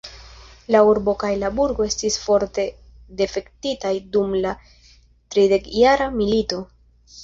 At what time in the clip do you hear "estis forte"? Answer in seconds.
1.91-2.67